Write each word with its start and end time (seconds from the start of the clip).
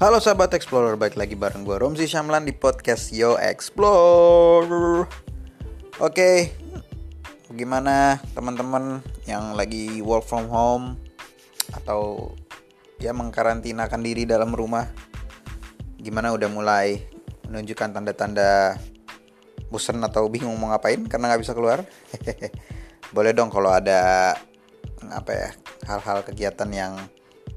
Halo 0.00 0.16
sahabat 0.16 0.56
Explorer, 0.56 0.96
balik 0.96 1.20
lagi 1.20 1.36
bareng 1.36 1.60
gue 1.60 1.76
Romsi 1.76 2.08
Syamlan 2.08 2.48
di 2.48 2.56
podcast 2.56 3.12
Yo 3.12 3.36
Explore. 3.36 5.04
Oke, 6.00 6.56
gimana 7.52 8.16
teman-teman 8.32 9.04
yang 9.28 9.52
lagi 9.52 10.00
work 10.00 10.24
from 10.24 10.48
home 10.48 10.96
Atau 11.76 12.32
ya 12.96 13.12
mengkarantinakan 13.12 14.00
diri 14.00 14.24
dalam 14.24 14.56
rumah? 14.56 14.88
Gimana 16.00 16.32
udah 16.32 16.48
mulai 16.48 17.04
menunjukkan 17.52 17.92
tanda-tanda 17.92 18.80
bosan 19.68 20.00
atau 20.00 20.32
bingung 20.32 20.56
mau 20.56 20.72
ngapain 20.72 21.04
karena 21.12 21.28
nggak 21.28 21.44
bisa 21.44 21.52
keluar? 21.52 21.84
Boleh 23.12 23.36
dong 23.36 23.52
kalau 23.52 23.68
ada 23.68 24.32
apa 25.12 25.28
ya 25.28 25.48
hal-hal 25.84 26.24
kegiatan 26.24 26.72
yang 26.72 26.96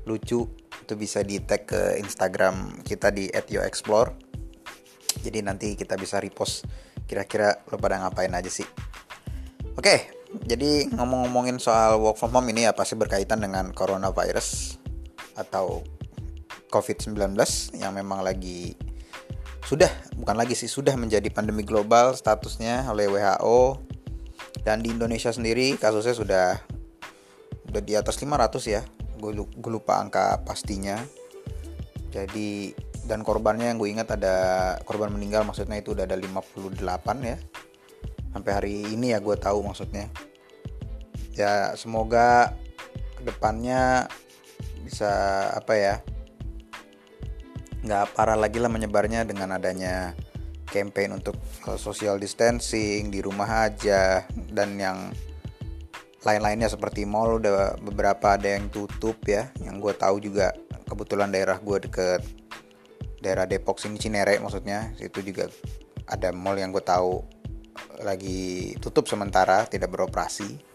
lucu 0.04 0.44
itu 0.84 1.00
bisa 1.00 1.24
di 1.24 1.40
tag 1.40 1.64
ke 1.64 1.98
Instagram 2.04 2.84
kita 2.84 3.10
di 3.16 3.32
@yoexplore. 3.32 4.12
Jadi 5.24 5.40
nanti 5.40 5.80
kita 5.80 5.96
bisa 5.96 6.20
repost 6.20 6.68
kira-kira 7.08 7.64
lo 7.72 7.80
pada 7.80 8.04
ngapain 8.04 8.32
aja 8.36 8.52
sih. 8.52 8.68
Oke, 9.80 10.12
jadi 10.44 10.92
ngomong-ngomongin 10.92 11.58
soal 11.58 11.98
work 12.04 12.20
from 12.20 12.36
home 12.36 12.52
ini 12.52 12.68
ya 12.68 12.76
pasti 12.76 13.00
berkaitan 13.00 13.40
dengan 13.40 13.72
coronavirus 13.72 14.78
atau 15.40 15.82
COVID-19 16.74 17.38
yang 17.78 17.94
memang 17.94 18.26
lagi 18.26 18.74
sudah 19.64 19.90
bukan 20.20 20.36
lagi 20.36 20.58
sih 20.58 20.68
sudah 20.68 20.98
menjadi 21.00 21.30
pandemi 21.32 21.64
global 21.64 22.18
statusnya 22.18 22.90
oleh 22.92 23.08
WHO 23.08 23.80
dan 24.66 24.84
di 24.84 24.92
Indonesia 24.92 25.32
sendiri 25.32 25.80
kasusnya 25.80 26.14
sudah 26.18 26.48
udah 27.72 27.82
di 27.82 27.94
atas 27.96 28.20
500 28.20 28.60
ya 28.68 28.82
gue 29.20 29.72
lupa 29.72 30.00
angka 30.02 30.42
pastinya. 30.46 31.02
Jadi 32.14 32.74
dan 33.04 33.26
korbannya 33.26 33.74
yang 33.74 33.78
gue 33.82 33.90
ingat 33.92 34.16
ada 34.16 34.36
korban 34.88 35.12
meninggal 35.12 35.44
maksudnya 35.44 35.82
itu 35.82 35.92
udah 35.92 36.08
ada 36.08 36.16
58 36.16 36.80
ya. 37.26 37.38
Sampai 38.34 38.52
hari 38.54 38.76
ini 38.94 39.14
ya 39.14 39.20
gue 39.20 39.36
tahu 39.38 39.62
maksudnya. 39.66 40.10
Ya 41.34 41.74
semoga 41.74 42.54
ke 43.20 43.26
depannya 43.26 44.08
bisa 44.84 45.12
apa 45.56 45.74
ya 45.74 45.96
nggak 47.84 48.16
parah 48.16 48.40
lagi 48.40 48.64
lah 48.64 48.72
menyebarnya 48.72 49.28
dengan 49.28 49.60
adanya 49.60 50.16
campaign 50.72 51.20
untuk 51.20 51.36
eh, 51.68 51.78
social 51.78 52.18
distancing 52.18 53.12
di 53.12 53.20
rumah 53.20 53.70
aja 53.70 54.24
dan 54.50 54.80
yang 54.80 55.12
lain-lainnya 56.24 56.72
seperti 56.72 57.04
mall 57.04 57.38
udah 57.38 57.78
beberapa 57.84 58.40
ada 58.40 58.56
yang 58.56 58.72
tutup 58.72 59.20
ya. 59.28 59.52
Yang 59.60 59.76
gue 59.84 59.94
tahu 60.00 60.16
juga 60.24 60.56
kebetulan 60.88 61.30
daerah 61.30 61.60
gue 61.60 61.78
deket 61.84 62.24
daerah 63.20 63.48
Depok 63.48 63.80
sini 63.80 64.00
Cinere 64.00 64.40
maksudnya. 64.40 64.96
Itu 65.00 65.20
juga 65.20 65.52
ada 66.08 66.32
mall 66.32 66.60
yang 66.60 66.72
gue 66.72 66.84
tahu 66.84 67.24
lagi 68.04 68.74
tutup 68.80 69.08
sementara 69.08 69.68
tidak 69.68 69.92
beroperasi. 69.92 70.74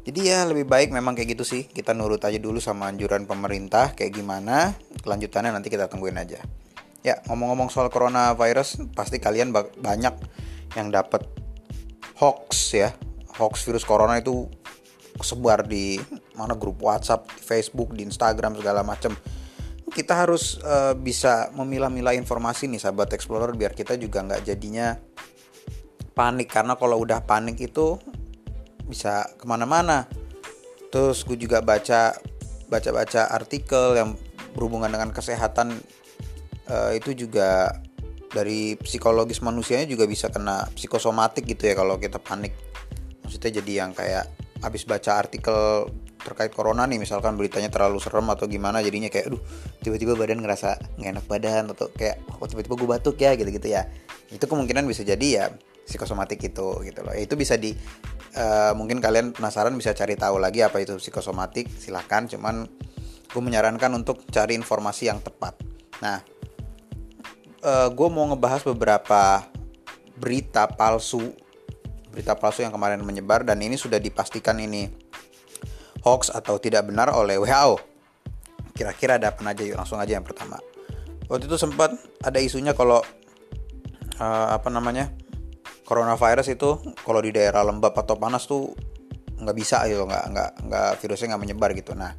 Jadi 0.00 0.20
ya 0.32 0.48
lebih 0.48 0.64
baik 0.64 0.94
memang 0.94 1.12
kayak 1.12 1.36
gitu 1.36 1.44
sih. 1.44 1.68
Kita 1.68 1.92
nurut 1.92 2.22
aja 2.24 2.40
dulu 2.40 2.58
sama 2.58 2.88
anjuran 2.88 3.28
pemerintah 3.28 3.92
kayak 3.92 4.16
gimana. 4.16 4.72
Kelanjutannya 5.04 5.52
nanti 5.52 5.68
kita 5.68 5.86
tungguin 5.86 6.16
aja. 6.16 6.40
Ya 7.00 7.20
ngomong-ngomong 7.28 7.68
soal 7.72 7.92
coronavirus 7.92 8.90
pasti 8.96 9.20
kalian 9.20 9.52
banyak 9.54 10.14
yang 10.78 10.88
dapat 10.88 11.26
hoax 12.16 12.74
ya. 12.74 12.90
Hoax 13.40 13.64
virus 13.64 13.84
corona 13.88 14.20
itu 14.20 14.48
sebar 15.22 15.66
di 15.66 16.00
mana 16.34 16.56
grup 16.56 16.80
WhatsApp, 16.80 17.28
di 17.36 17.42
Facebook, 17.42 17.92
di 17.92 18.06
Instagram 18.06 18.58
segala 18.58 18.80
macam. 18.82 19.14
Kita 19.90 20.14
harus 20.14 20.62
uh, 20.62 20.94
bisa 20.94 21.50
memilah-milah 21.50 22.14
informasi 22.14 22.70
nih 22.70 22.78
sahabat 22.78 23.10
explorer 23.10 23.50
biar 23.58 23.74
kita 23.74 23.98
juga 23.98 24.22
nggak 24.22 24.46
jadinya 24.46 24.94
panik 26.14 26.46
karena 26.46 26.78
kalau 26.78 27.02
udah 27.02 27.26
panik 27.26 27.58
itu 27.58 27.98
bisa 28.86 29.26
ke 29.34 29.44
mana-mana. 29.46 30.06
Terus 30.94 31.26
gue 31.26 31.38
juga 31.38 31.58
baca 31.62 32.14
baca-baca 32.70 33.34
artikel 33.34 33.98
yang 33.98 34.14
berhubungan 34.54 34.90
dengan 34.90 35.10
kesehatan 35.10 35.74
uh, 36.70 36.90
itu 36.94 37.26
juga 37.26 37.74
dari 38.30 38.78
psikologis 38.78 39.42
manusianya 39.42 39.90
juga 39.90 40.06
bisa 40.06 40.30
kena 40.30 40.70
psikosomatik 40.70 41.42
gitu 41.50 41.66
ya 41.66 41.74
kalau 41.74 41.98
kita 41.98 42.22
panik 42.22 42.54
maksudnya 43.26 43.58
jadi 43.58 43.72
yang 43.84 43.90
kayak 43.90 44.30
habis 44.60 44.84
baca 44.84 45.16
artikel 45.16 45.88
terkait 46.20 46.52
corona 46.52 46.84
nih 46.84 47.00
misalkan 47.00 47.34
beritanya 47.40 47.72
terlalu 47.72 47.96
serem 47.96 48.28
atau 48.28 48.44
gimana 48.44 48.84
jadinya 48.84 49.08
kayak 49.08 49.32
aduh 49.32 49.42
tiba-tiba 49.80 50.12
badan 50.12 50.44
ngerasa 50.44 51.00
nggak 51.00 51.10
enak 51.16 51.26
badan 51.26 51.64
atau 51.72 51.88
kayak 51.96 52.20
oh 52.36 52.44
tiba-tiba 52.44 52.74
gue 52.76 52.88
batuk 52.88 53.16
ya 53.16 53.32
gitu-gitu 53.34 53.68
ya. 53.72 53.88
Itu 54.28 54.44
kemungkinan 54.44 54.84
bisa 54.84 55.02
jadi 55.02 55.26
ya 55.26 55.44
psikosomatik 55.88 56.38
itu 56.44 56.84
gitu 56.84 57.00
loh. 57.00 57.16
Itu 57.16 57.34
bisa 57.40 57.56
di 57.56 57.72
uh, 58.36 58.72
mungkin 58.76 59.00
kalian 59.00 59.32
penasaran 59.32 59.72
bisa 59.74 59.96
cari 59.96 60.14
tahu 60.14 60.36
lagi 60.36 60.60
apa 60.60 60.78
itu 60.84 61.00
psikosomatik 61.00 61.72
silahkan 61.80 62.28
cuman 62.28 62.68
gue 63.30 63.42
menyarankan 63.42 63.90
untuk 63.96 64.28
cari 64.28 64.54
informasi 64.60 65.08
yang 65.08 65.24
tepat. 65.24 65.56
Nah 66.04 66.20
uh, 67.64 67.88
eh, 67.88 67.88
gue 67.92 68.08
mau 68.12 68.28
ngebahas 68.28 68.60
beberapa 68.68 69.44
berita 70.20 70.68
palsu 70.68 71.32
berita 72.10 72.34
palsu 72.34 72.66
yang 72.66 72.74
kemarin 72.74 73.00
menyebar 73.06 73.46
dan 73.46 73.62
ini 73.62 73.78
sudah 73.78 74.02
dipastikan 74.02 74.58
ini 74.58 74.90
hoax 76.02 76.32
atau 76.32 76.58
tidak 76.58 76.90
benar 76.90 77.14
oleh 77.14 77.38
WHO. 77.38 77.78
Kira-kira 78.74 79.20
ada 79.20 79.30
apa 79.30 79.40
aja 79.44 79.62
yuk 79.62 79.76
langsung 79.76 80.00
aja 80.00 80.16
yang 80.18 80.26
pertama. 80.26 80.56
Waktu 81.30 81.46
itu 81.46 81.56
sempat 81.60 81.94
ada 82.24 82.38
isunya 82.42 82.74
kalau 82.74 83.04
uh, 84.18 84.48
apa 84.50 84.68
namanya 84.72 85.12
coronavirus 85.84 86.56
itu 86.56 86.80
kalau 87.06 87.20
di 87.22 87.30
daerah 87.30 87.62
lembab 87.62 87.94
atau 87.94 88.18
panas 88.18 88.48
tuh 88.48 88.74
nggak 89.40 89.56
bisa 89.56 89.84
gitu 89.88 90.04
nggak 90.04 90.24
nggak 90.32 90.50
nggak 90.66 90.90
virusnya 90.98 91.36
nggak 91.36 91.42
menyebar 91.42 91.70
gitu. 91.76 91.92
Nah 91.94 92.16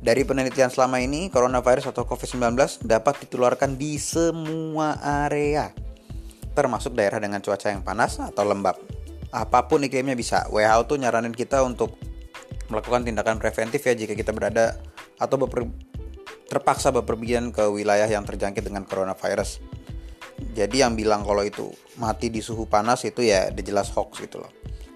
dari 0.00 0.22
penelitian 0.22 0.72
selama 0.72 1.00
ini 1.02 1.28
coronavirus 1.28 1.92
atau 1.92 2.08
COVID-19 2.08 2.86
dapat 2.86 3.26
ditularkan 3.26 3.76
di 3.76 4.00
semua 4.00 4.96
area 5.26 5.72
termasuk 6.56 6.96
daerah 6.96 7.20
dengan 7.20 7.44
cuaca 7.44 7.68
yang 7.68 7.84
panas 7.84 8.16
atau 8.16 8.48
lembab 8.48 8.80
apa 9.36 9.68
pun 9.68 9.84
iklimnya 9.84 10.16
bisa. 10.16 10.48
WHO 10.48 10.88
tuh 10.88 10.96
nyaranin 10.96 11.36
kita 11.36 11.60
untuk 11.60 12.00
melakukan 12.72 13.04
tindakan 13.04 13.36
preventif 13.36 13.84
ya 13.84 13.92
jika 13.92 14.16
kita 14.16 14.32
berada 14.32 14.80
atau 15.20 15.36
beper, 15.36 15.68
terpaksa 16.48 16.88
bepergian 16.88 17.52
ke 17.52 17.68
wilayah 17.68 18.08
yang 18.08 18.24
terjangkit 18.24 18.64
dengan 18.64 18.88
coronavirus. 18.88 19.60
Jadi 20.56 20.80
yang 20.80 20.96
bilang 20.96 21.20
kalau 21.24 21.44
itu 21.44 21.68
mati 22.00 22.32
di 22.32 22.40
suhu 22.40 22.64
panas 22.64 23.04
itu 23.04 23.20
ya 23.24 23.52
udah 23.52 23.64
jelas 23.64 23.92
hoax 23.92 24.24
gitu 24.24 24.40
loh. 24.40 24.52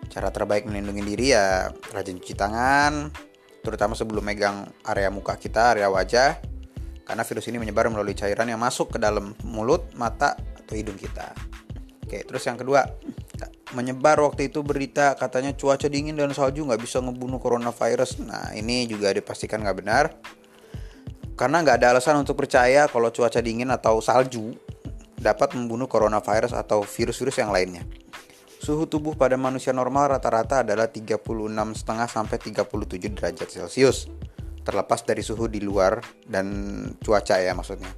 Cara 0.08 0.32
terbaik 0.32 0.64
melindungi 0.64 1.04
diri 1.04 1.36
ya 1.36 1.68
rajin 1.92 2.16
cuci 2.16 2.34
tangan, 2.34 3.12
terutama 3.60 3.92
sebelum 3.92 4.24
megang 4.24 4.68
area 4.88 5.12
muka 5.12 5.36
kita, 5.36 5.76
area 5.76 5.92
wajah. 5.92 6.40
Karena 7.04 7.26
virus 7.26 7.46
ini 7.50 7.58
menyebar 7.58 7.90
melalui 7.90 8.14
cairan 8.14 8.46
yang 8.46 8.62
masuk 8.62 8.94
ke 8.94 8.98
dalam 9.02 9.34
mulut, 9.42 9.90
mata, 9.98 10.38
atau 10.38 10.74
hidung 10.78 10.94
kita. 10.94 11.34
Oke, 12.06 12.22
terus 12.22 12.46
yang 12.46 12.54
kedua, 12.54 12.86
menyebar 13.72 14.18
waktu 14.20 14.50
itu 14.50 14.60
berita 14.66 15.14
katanya 15.14 15.54
cuaca 15.54 15.86
dingin 15.86 16.18
dan 16.18 16.34
salju 16.34 16.66
nggak 16.66 16.82
bisa 16.82 16.98
ngebunuh 17.00 17.38
coronavirus. 17.38 18.20
Nah 18.26 18.52
ini 18.52 18.84
juga 18.90 19.14
dipastikan 19.14 19.62
nggak 19.62 19.78
benar. 19.78 20.04
Karena 21.38 21.64
nggak 21.64 21.76
ada 21.80 21.96
alasan 21.96 22.20
untuk 22.20 22.36
percaya 22.36 22.84
kalau 22.90 23.08
cuaca 23.08 23.40
dingin 23.40 23.72
atau 23.72 24.02
salju 24.04 24.52
dapat 25.16 25.56
membunuh 25.56 25.88
coronavirus 25.88 26.56
atau 26.56 26.84
virus-virus 26.84 27.36
yang 27.40 27.52
lainnya. 27.52 27.84
Suhu 28.60 28.84
tubuh 28.84 29.16
pada 29.16 29.40
manusia 29.40 29.72
normal 29.72 30.12
rata-rata 30.16 30.60
adalah 30.60 30.92
36,5 30.92 31.24
sampai 32.04 32.36
37 32.36 33.16
derajat 33.16 33.48
Celcius. 33.48 34.12
Terlepas 34.60 35.00
dari 35.08 35.24
suhu 35.24 35.48
di 35.48 35.64
luar 35.64 36.04
dan 36.28 36.44
cuaca 37.00 37.40
ya 37.40 37.56
maksudnya. 37.56 37.88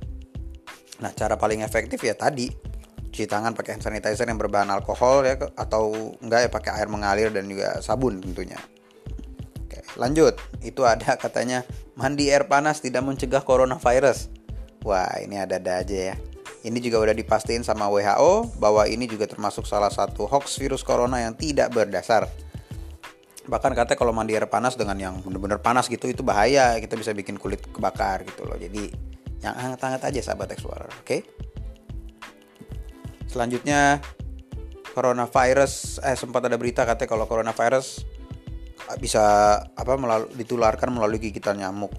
Nah, 1.02 1.10
cara 1.10 1.34
paling 1.34 1.66
efektif 1.66 1.98
ya 1.98 2.14
tadi 2.14 2.71
cuci 3.12 3.28
tangan 3.28 3.52
pakai 3.52 3.76
hand 3.76 3.84
sanitizer 3.84 4.24
yang 4.24 4.40
berbahan 4.40 4.72
alkohol 4.72 5.20
ya 5.28 5.36
atau 5.52 6.16
enggak 6.24 6.48
ya 6.48 6.50
pakai 6.50 6.70
air 6.80 6.88
mengalir 6.88 7.28
dan 7.28 7.44
juga 7.44 7.76
sabun 7.84 8.24
tentunya. 8.24 8.56
Oke, 9.68 9.84
lanjut. 10.00 10.40
Itu 10.64 10.88
ada 10.88 11.20
katanya 11.20 11.60
mandi 11.92 12.32
air 12.32 12.48
panas 12.48 12.80
tidak 12.80 13.04
mencegah 13.04 13.44
coronavirus. 13.44 14.32
Wah, 14.82 15.20
ini 15.20 15.36
ada-ada 15.36 15.84
aja 15.84 15.98
ya. 16.10 16.16
Ini 16.64 16.78
juga 16.80 17.04
udah 17.04 17.12
dipastiin 17.12 17.60
sama 17.60 17.92
WHO 17.92 18.56
bahwa 18.56 18.88
ini 18.88 19.04
juga 19.04 19.28
termasuk 19.28 19.68
salah 19.68 19.92
satu 19.92 20.24
hoax 20.24 20.56
virus 20.56 20.80
corona 20.80 21.20
yang 21.20 21.36
tidak 21.36 21.68
berdasar. 21.68 22.24
Bahkan 23.44 23.76
katanya 23.76 23.98
kalau 23.98 24.16
mandi 24.16 24.32
air 24.32 24.48
panas 24.48 24.78
dengan 24.78 24.96
yang 24.96 25.14
bener-bener 25.20 25.60
panas 25.60 25.90
gitu 25.90 26.08
itu 26.08 26.24
bahaya, 26.24 26.80
kita 26.80 26.96
bisa 26.96 27.12
bikin 27.12 27.36
kulit 27.36 27.60
kebakar 27.60 28.24
gitu 28.24 28.48
loh. 28.48 28.56
Jadi 28.56 28.88
yang 29.42 29.52
hangat-hangat 29.52 30.00
aja 30.06 30.32
sahabat 30.32 30.54
explorer, 30.54 30.88
oke? 30.88 31.02
Okay? 31.02 31.20
Selanjutnya 33.28 34.02
coronavirus 34.92 36.04
eh 36.04 36.16
sempat 36.16 36.44
ada 36.46 36.56
berita 36.60 36.84
katanya 36.84 37.10
kalau 37.16 37.24
coronavirus 37.24 38.04
bisa 39.00 39.56
apa 39.62 39.96
melalui, 39.96 40.28
ditularkan 40.36 40.92
melalui 40.92 41.22
gigitan 41.22 41.56
nyamuk. 41.56 41.92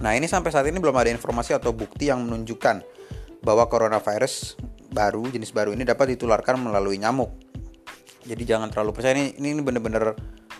Nah 0.00 0.12
ini 0.16 0.28
sampai 0.28 0.52
saat 0.52 0.64
ini 0.68 0.80
belum 0.80 0.96
ada 0.96 1.12
informasi 1.12 1.56
atau 1.56 1.72
bukti 1.72 2.08
yang 2.08 2.24
menunjukkan 2.24 2.84
bahwa 3.44 3.68
coronavirus 3.68 4.56
baru 4.92 5.28
jenis 5.28 5.52
baru 5.52 5.76
ini 5.76 5.84
dapat 5.84 6.16
ditularkan 6.16 6.56
melalui 6.60 6.96
nyamuk. 6.96 7.32
Jadi 8.26 8.42
jangan 8.42 8.72
terlalu 8.72 8.96
percaya 8.96 9.14
ini 9.14 9.36
ini 9.38 9.62
bener-bener 9.62 10.16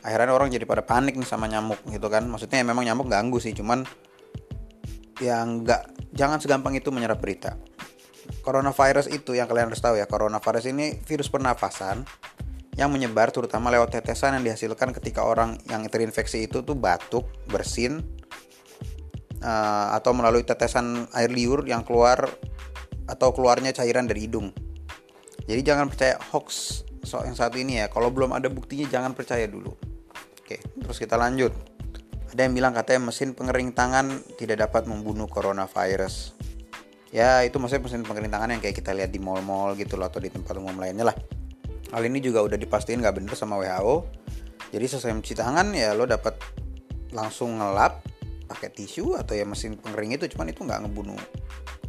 akhirnya 0.07 0.31
orang 0.31 0.55
jadi 0.55 0.63
pada 0.69 0.87
panik 0.87 1.19
nih 1.19 1.27
sama 1.27 1.51
nyamuk 1.51 1.83
gitu 1.89 2.07
kan. 2.07 2.23
Maksudnya 2.29 2.63
ya 2.63 2.67
memang 2.69 2.85
nyamuk 2.87 3.11
ganggu 3.11 3.41
sih, 3.43 3.57
cuman 3.57 3.83
yang 5.19 5.65
nggak 5.65 6.13
jangan 6.13 6.39
segampang 6.39 6.77
itu 6.77 6.93
menyerap 6.93 7.19
berita. 7.19 7.57
Coronavirus 8.45 9.11
itu 9.11 9.35
yang 9.35 9.51
kalian 9.51 9.71
harus 9.73 9.83
tahu 9.83 9.99
ya, 9.99 10.07
coronavirus 10.07 10.71
ini 10.71 10.99
virus 11.03 11.31
pernafasan 11.31 12.07
yang 12.77 12.93
menyebar 12.93 13.33
terutama 13.33 13.73
lewat 13.73 13.97
tetesan 13.99 14.37
yang 14.37 14.45
dihasilkan 14.53 14.93
ketika 14.93 15.25
orang 15.25 15.57
yang 15.67 15.89
terinfeksi 15.89 16.45
itu 16.45 16.61
tuh 16.61 16.77
batuk, 16.77 17.25
bersin, 17.49 18.05
uh, 19.41 19.97
atau 19.97 20.13
melalui 20.13 20.45
tetesan 20.45 21.09
air 21.17 21.33
liur 21.33 21.65
yang 21.65 21.83
keluar 21.83 22.29
atau 23.09 23.33
keluarnya 23.33 23.73
cairan 23.73 24.05
dari 24.05 24.29
hidung. 24.29 24.53
Jadi 25.47 25.61
jangan 25.63 25.87
percaya 25.87 26.19
hoax 26.35 26.83
soal 27.07 27.31
yang 27.31 27.39
satu 27.39 27.57
ini 27.57 27.79
ya. 27.79 27.87
Kalau 27.87 28.11
belum 28.11 28.35
ada 28.35 28.51
buktinya 28.51 28.91
jangan 28.91 29.15
percaya 29.15 29.47
dulu. 29.47 29.73
Oke, 30.43 30.59
terus 30.59 30.99
kita 30.99 31.15
lanjut. 31.15 31.55
Ada 32.35 32.51
yang 32.51 32.55
bilang 32.59 32.75
katanya 32.75 33.09
mesin 33.09 33.33
pengering 33.33 33.73
tangan 33.73 34.21
tidak 34.37 34.69
dapat 34.69 34.91
membunuh 34.91 35.31
coronavirus. 35.31 36.35
Ya 37.17 37.41
itu 37.49 37.57
maksudnya 37.57 37.89
mesin 37.89 38.05
pengering 38.05 38.29
tangan 38.29 38.53
yang 38.53 38.61
kayak 38.61 38.77
kita 38.77 38.93
lihat 38.93 39.09
di 39.09 39.17
mall-mall 39.17 39.73
gitu 39.73 39.97
loh 39.97 40.05
atau 40.05 40.21
di 40.21 40.29
tempat 40.29 40.53
umum 40.61 40.77
lainnya 40.77 41.09
lah. 41.09 41.17
Hal 41.89 42.05
ini 42.05 42.21
juga 42.21 42.45
udah 42.45 42.61
dipastiin 42.61 43.01
nggak 43.01 43.17
bener 43.17 43.33
sama 43.33 43.57
WHO. 43.57 44.05
Jadi 44.69 44.85
selesai 44.85 45.17
mencuci 45.17 45.33
tangan 45.33 45.73
ya 45.73 45.97
lo 45.97 46.05
dapat 46.05 46.37
langsung 47.17 47.57
ngelap 47.57 48.05
pakai 48.53 48.69
tisu 48.69 49.17
atau 49.17 49.33
ya 49.33 49.49
mesin 49.49 49.81
pengering 49.81 50.21
itu. 50.21 50.29
Cuman 50.29 50.53
itu 50.53 50.61
nggak 50.61 50.85
ngebunuh 50.85 51.17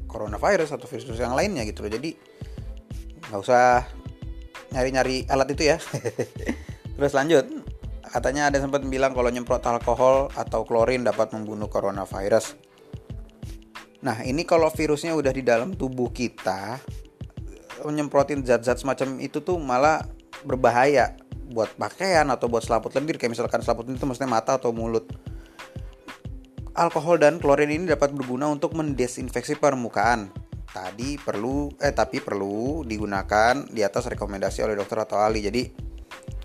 coronavirus 0.07 0.79
atau 0.79 0.88
virus 0.88 1.19
yang 1.19 1.35
lainnya 1.35 1.68
gitu 1.68 1.83
loh. 1.83 1.91
Jadi 1.91 2.15
nggak 3.27 3.39
usah 3.44 3.83
nyari-nyari 4.71 5.27
alat 5.27 5.51
itu 5.51 5.75
ya. 5.75 5.77
Terus 6.95 7.12
lanjut. 7.12 7.44
Katanya 8.07 8.47
ada 8.47 8.63
sempat 8.63 8.79
bilang 8.88 9.12
kalau 9.12 9.27
nyemprot 9.27 9.59
alkohol 9.68 10.31
atau 10.39 10.63
klorin 10.63 11.03
dapat 11.03 11.35
membunuh 11.35 11.68
coronavirus 11.68 12.56
nah 14.02 14.22
ini 14.22 14.46
kalau 14.46 14.70
virusnya 14.70 15.18
udah 15.18 15.34
di 15.34 15.42
dalam 15.42 15.74
tubuh 15.74 16.14
kita 16.14 16.78
menyemprotin 17.86 18.42
zat-zat 18.46 18.82
semacam 18.82 19.22
itu 19.22 19.42
tuh 19.42 19.58
malah 19.58 20.06
berbahaya 20.46 21.18
buat 21.50 21.74
pakaian 21.80 22.28
atau 22.30 22.52
buat 22.52 22.62
selaput 22.62 22.94
lendir 22.94 23.18
kayak 23.18 23.34
misalkan 23.34 23.64
selaput 23.64 23.88
itu 23.88 24.04
maksudnya 24.06 24.30
mata 24.30 24.60
atau 24.60 24.76
mulut 24.76 25.08
Alkohol 26.78 27.18
dan 27.18 27.42
klorin 27.42 27.74
ini 27.74 27.90
dapat 27.90 28.14
berguna 28.14 28.46
untuk 28.54 28.78
mendesinfeksi 28.78 29.58
permukaan. 29.58 30.30
Tadi 30.70 31.18
perlu 31.18 31.74
eh 31.82 31.90
tapi 31.90 32.22
perlu 32.22 32.86
digunakan 32.86 33.66
di 33.66 33.82
atas 33.82 34.06
rekomendasi 34.06 34.62
oleh 34.62 34.78
dokter 34.78 35.02
atau 35.02 35.18
ahli. 35.18 35.42
Jadi 35.42 35.74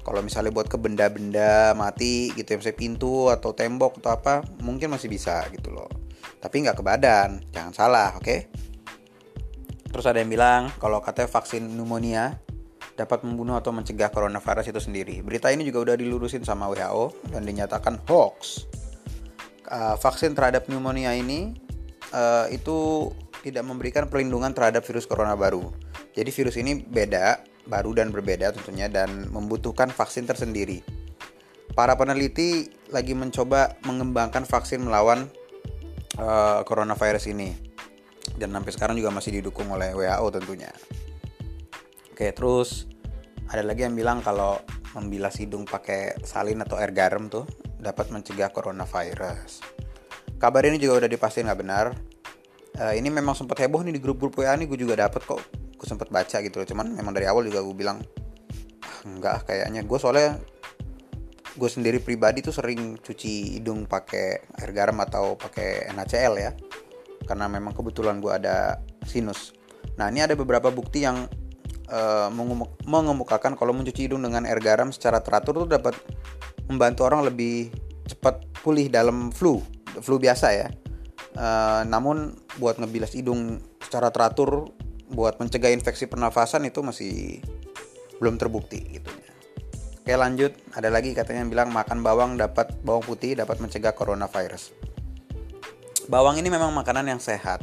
kalau 0.00 0.24
misalnya 0.24 0.48
buat 0.56 0.72
ke 0.72 0.80
benda-benda 0.80 1.76
mati 1.76 2.32
gitu 2.32 2.48
ya 2.48 2.56
misalnya 2.64 2.80
pintu 2.80 3.28
atau 3.28 3.52
tembok 3.52 4.00
atau 4.00 4.10
apa 4.16 4.34
mungkin 4.64 4.96
masih 4.96 5.12
bisa 5.12 5.44
gitu 5.52 5.68
loh. 5.68 6.01
Tapi 6.42 6.66
nggak 6.66 6.76
ke 6.76 6.82
badan, 6.82 7.38
jangan 7.54 7.72
salah, 7.72 8.18
oke? 8.18 8.26
Okay? 8.26 8.40
Terus 9.92 10.06
ada 10.08 10.18
yang 10.18 10.32
bilang 10.32 10.72
kalau 10.82 10.98
katanya 10.98 11.30
vaksin 11.30 11.70
pneumonia 11.70 12.42
dapat 12.98 13.22
membunuh 13.22 13.56
atau 13.56 13.70
mencegah 13.70 14.10
coronavirus 14.10 14.74
itu 14.74 14.80
sendiri. 14.82 15.20
Berita 15.22 15.52
ini 15.54 15.62
juga 15.62 15.92
udah 15.92 15.96
dilurusin 15.96 16.42
sama 16.42 16.66
WHO 16.72 17.30
dan 17.30 17.46
dinyatakan 17.46 18.00
hoax 18.08 18.66
uh, 19.68 19.96
vaksin 19.96 20.32
terhadap 20.36 20.68
pneumonia 20.68 21.16
ini 21.16 21.56
uh, 22.12 22.48
itu 22.48 23.08
tidak 23.42 23.64
memberikan 23.66 24.06
perlindungan 24.06 24.56
terhadap 24.56 24.84
virus 24.86 25.04
corona 25.04 25.36
baru. 25.36 25.72
Jadi 26.12 26.30
virus 26.30 26.56
ini 26.60 26.78
beda, 26.78 27.42
baru 27.66 27.96
dan 27.96 28.12
berbeda 28.12 28.52
tentunya 28.54 28.86
dan 28.86 29.28
membutuhkan 29.32 29.90
vaksin 29.90 30.28
tersendiri. 30.28 30.84
Para 31.72 31.96
peneliti 31.96 32.68
lagi 32.92 33.16
mencoba 33.16 33.80
mengembangkan 33.88 34.44
vaksin 34.44 34.84
melawan 34.84 35.32
uh, 36.18 36.60
coronavirus 36.66 37.30
ini. 37.32 37.54
Dan 38.36 38.52
sampai 38.52 38.72
sekarang 38.72 38.96
juga 38.96 39.12
masih 39.12 39.40
didukung 39.40 39.68
oleh 39.72 39.92
WHO 39.92 40.26
tentunya. 40.32 40.72
Oke, 42.12 42.32
terus 42.32 42.88
ada 43.48 43.64
lagi 43.64 43.84
yang 43.84 43.96
bilang 43.96 44.24
kalau 44.24 44.60
membilas 44.96 45.36
hidung 45.40 45.64
pakai 45.64 46.20
salin 46.24 46.60
atau 46.60 46.76
air 46.76 46.92
garam 46.92 47.28
tuh 47.28 47.48
dapat 47.80 48.12
mencegah 48.12 48.52
coronavirus. 48.52 49.64
Kabar 50.36 50.62
ini 50.68 50.78
juga 50.78 51.04
udah 51.04 51.10
dipastiin 51.10 51.48
nggak 51.48 51.60
benar. 51.60 51.86
Uh, 52.72 52.94
ini 52.96 53.12
memang 53.12 53.36
sempat 53.36 53.60
heboh 53.60 53.84
nih 53.84 53.94
di 53.96 54.00
grup-grup 54.00 54.32
WA 54.40 54.56
nih 54.56 54.66
gue 54.66 54.78
juga 54.80 55.06
dapat 55.06 55.22
kok. 55.22 55.40
Gue 55.76 55.86
sempat 55.86 56.08
baca 56.08 56.36
gitu 56.40 56.62
loh. 56.62 56.66
Cuman 56.66 56.94
memang 56.94 57.12
dari 57.12 57.28
awal 57.28 57.46
juga 57.46 57.60
gue 57.60 57.76
bilang 57.76 58.00
ah, 58.82 58.98
enggak 59.04 59.48
kayaknya. 59.48 59.84
Gue 59.84 59.98
soalnya 60.00 60.40
gue 61.52 61.70
sendiri 61.70 62.00
pribadi 62.00 62.40
tuh 62.40 62.54
sering 62.54 62.96
cuci 63.00 63.58
hidung 63.60 63.84
pakai 63.84 64.40
air 64.60 64.70
garam 64.72 64.96
atau 65.04 65.36
pakai 65.36 65.92
NaCl 65.92 66.34
ya. 66.40 66.52
Karena 67.28 67.46
memang 67.46 67.76
kebetulan 67.76 68.18
gue 68.18 68.32
ada 68.32 68.82
sinus. 69.04 69.54
Nah 69.96 70.08
ini 70.08 70.24
ada 70.24 70.34
beberapa 70.34 70.72
bukti 70.72 71.04
yang 71.04 71.28
uh, 71.92 72.28
mengemukakan 72.88 73.54
kalau 73.54 73.76
mencuci 73.76 74.08
hidung 74.08 74.24
dengan 74.24 74.48
air 74.48 74.58
garam 74.58 74.90
secara 74.90 75.20
teratur 75.20 75.66
tuh 75.66 75.70
dapat 75.70 75.94
membantu 76.66 77.04
orang 77.04 77.26
lebih 77.28 77.68
cepat 78.08 78.42
pulih 78.64 78.88
dalam 78.90 79.30
flu 79.30 79.60
flu 80.00 80.16
biasa 80.16 80.46
ya 80.56 80.68
uh, 81.36 81.82
namun 81.84 82.36
buat 82.56 82.80
ngebilas 82.80 83.12
hidung 83.12 83.60
secara 83.80 84.08
teratur 84.08 84.72
buat 85.12 85.36
mencegah 85.36 85.68
infeksi 85.68 86.08
pernafasan 86.08 86.64
itu 86.64 86.80
masih 86.80 87.44
belum 88.16 88.40
terbukti 88.40 88.80
gitu 88.96 89.10
ya. 89.12 89.31
Oke 90.02 90.18
lanjut, 90.18 90.50
ada 90.74 90.90
lagi 90.90 91.14
katanya 91.14 91.46
yang 91.46 91.52
bilang 91.54 91.70
makan 91.70 92.02
bawang 92.02 92.34
dapat 92.34 92.74
bawang 92.82 93.06
putih 93.06 93.38
dapat 93.38 93.62
mencegah 93.62 93.94
coronavirus. 93.94 94.74
Bawang 96.10 96.42
ini 96.42 96.50
memang 96.50 96.74
makanan 96.74 97.06
yang 97.06 97.22
sehat. 97.22 97.62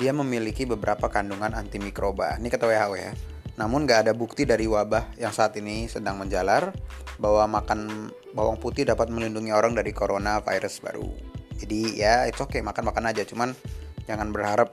Dia 0.00 0.16
memiliki 0.16 0.64
beberapa 0.64 1.12
kandungan 1.12 1.52
antimikroba. 1.52 2.40
Ini 2.40 2.48
kata 2.48 2.64
WHO 2.64 2.96
ya. 2.96 3.12
Namun 3.60 3.84
nggak 3.84 4.08
ada 4.08 4.16
bukti 4.16 4.48
dari 4.48 4.64
wabah 4.64 5.20
yang 5.20 5.36
saat 5.36 5.52
ini 5.60 5.84
sedang 5.84 6.16
menjalar 6.16 6.72
bahwa 7.20 7.60
makan 7.60 8.08
bawang 8.32 8.56
putih 8.56 8.88
dapat 8.88 9.12
melindungi 9.12 9.52
orang 9.52 9.76
dari 9.76 9.92
corona 9.92 10.40
virus 10.40 10.80
baru. 10.80 11.04
Jadi 11.60 12.00
ya 12.00 12.24
itu 12.24 12.40
oke 12.40 12.56
okay, 12.56 12.64
makan-makan 12.64 13.12
aja, 13.12 13.20
cuman 13.28 13.52
jangan 14.08 14.32
berharap 14.32 14.72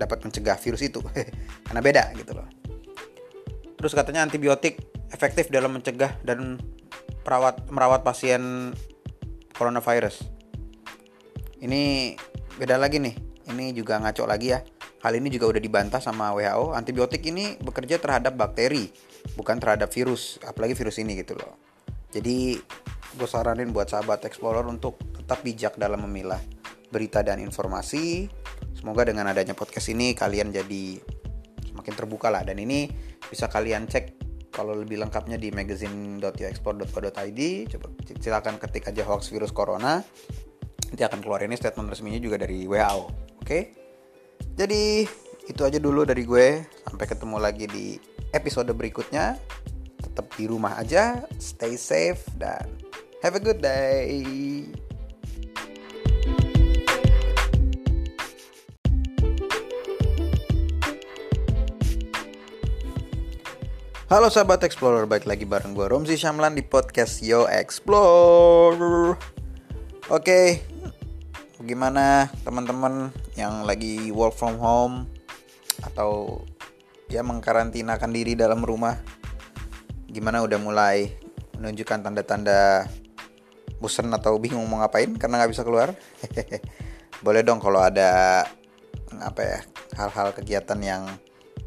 dapat 0.00 0.24
mencegah 0.24 0.56
virus 0.56 0.80
itu 0.80 1.04
karena 1.68 1.80
beda 1.84 2.08
gitu 2.16 2.32
loh. 2.40 2.48
Terus 3.76 3.92
katanya 3.92 4.24
antibiotik 4.24 4.91
efektif 5.12 5.52
dalam 5.52 5.76
mencegah 5.76 6.16
dan 6.24 6.58
merawat 7.22 7.68
merawat 7.68 8.00
pasien 8.02 8.74
coronavirus. 9.54 10.26
Ini 11.62 12.16
beda 12.58 12.80
lagi 12.80 12.98
nih. 12.98 13.14
Ini 13.52 13.76
juga 13.76 14.00
ngaco 14.00 14.26
lagi 14.26 14.56
ya. 14.56 14.64
Hal 15.02 15.18
ini 15.18 15.30
juga 15.30 15.54
udah 15.54 15.62
dibantah 15.62 16.00
sama 16.02 16.34
WHO. 16.34 16.74
Antibiotik 16.74 17.22
ini 17.26 17.58
bekerja 17.58 17.98
terhadap 17.98 18.38
bakteri, 18.38 18.90
bukan 19.34 19.58
terhadap 19.58 19.90
virus, 19.90 20.38
apalagi 20.46 20.78
virus 20.78 20.98
ini 21.02 21.18
gitu 21.18 21.34
loh. 21.34 21.58
Jadi 22.14 22.54
gue 23.12 23.28
saranin 23.28 23.74
buat 23.74 23.90
sahabat 23.90 24.24
explorer 24.24 24.64
untuk 24.64 24.98
tetap 25.14 25.42
bijak 25.42 25.74
dalam 25.74 26.06
memilah 26.06 26.38
berita 26.94 27.20
dan 27.26 27.42
informasi. 27.42 28.30
Semoga 28.78 29.06
dengan 29.06 29.26
adanya 29.26 29.58
podcast 29.58 29.90
ini 29.90 30.14
kalian 30.14 30.54
jadi 30.54 31.02
semakin 31.66 31.94
terbuka 31.98 32.30
lah 32.30 32.46
dan 32.46 32.62
ini 32.62 32.86
bisa 33.26 33.50
kalian 33.50 33.90
cek 33.90 34.21
kalau 34.52 34.76
lebih 34.76 35.00
lengkapnya 35.00 35.40
di 35.40 35.48
magazine.yoexport.co.id 35.50 37.40
coba 37.72 37.86
silakan 38.20 38.60
ketik 38.60 38.92
aja 38.92 39.02
hoax 39.08 39.32
virus 39.32 39.50
corona 39.50 40.04
nanti 40.92 41.02
akan 41.02 41.24
keluar 41.24 41.40
ini 41.40 41.56
statement 41.56 41.88
resminya 41.88 42.20
juga 42.20 42.36
dari 42.44 42.68
WHO 42.68 43.00
oke 43.00 43.08
okay? 43.42 43.82
Jadi 44.52 45.08
itu 45.48 45.62
aja 45.64 45.78
dulu 45.80 46.04
dari 46.04 46.24
gue. 46.28 46.64
Sampai 46.84 47.06
ketemu 47.08 47.36
lagi 47.40 47.66
di 47.68 47.96
episode 48.36 48.70
berikutnya. 48.76 49.40
Tetap 50.02 50.28
di 50.36 50.44
rumah 50.50 50.76
aja, 50.76 51.24
stay 51.40 51.78
safe 51.78 52.26
dan 52.36 52.68
have 53.24 53.38
a 53.38 53.42
good 53.42 53.62
day. 53.64 54.20
Halo 64.12 64.28
sahabat 64.28 64.60
Explorer, 64.60 65.08
baik 65.08 65.24
lagi 65.24 65.48
bareng 65.48 65.72
gue 65.72 65.88
Romsi 65.88 66.20
Syamlan 66.20 66.52
di 66.52 66.60
podcast 66.60 67.24
Yo 67.24 67.48
Explore. 67.48 69.16
Oke, 70.12 70.60
gimana 71.64 72.28
teman-teman 72.44 73.08
yang 73.40 73.64
lagi 73.64 74.12
work 74.12 74.36
from 74.36 74.60
home 74.60 75.08
atau 75.80 76.44
ya 77.08 77.24
mengkarantinakan 77.24 78.12
diri 78.12 78.36
dalam 78.36 78.60
rumah 78.60 79.00
gimana 80.12 80.44
udah 80.44 80.60
mulai 80.60 81.16
menunjukkan 81.56 82.04
tanda-tanda 82.04 82.84
bosan 83.80 84.12
atau 84.12 84.36
bingung 84.36 84.68
mau 84.68 84.84
ngapain 84.84 85.08
karena 85.16 85.40
nggak 85.40 85.56
bisa 85.56 85.64
keluar 85.64 85.96
boleh 87.24 87.40
dong 87.40 87.64
kalau 87.64 87.80
ada 87.80 88.44
apa 89.24 89.40
ya 89.40 89.58
hal-hal 89.96 90.36
kegiatan 90.36 90.76
yang 90.84 91.08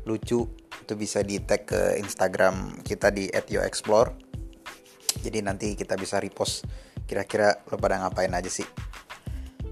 lucu 0.06 0.46
itu 0.86 0.94
bisa 0.94 1.26
di 1.26 1.42
tag 1.42 1.66
ke 1.66 1.98
Instagram 1.98 2.86
kita 2.86 3.10
di 3.10 3.26
@yoexplore. 3.34 4.14
Jadi 5.26 5.42
nanti 5.42 5.74
kita 5.74 5.98
bisa 5.98 6.22
repost 6.22 6.70
kira-kira 7.10 7.66
lo 7.74 7.82
pada 7.82 7.98
ngapain 8.06 8.30
aja 8.30 8.50
sih. 8.54 8.68